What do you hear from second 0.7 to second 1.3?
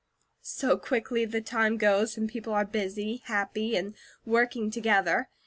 quickly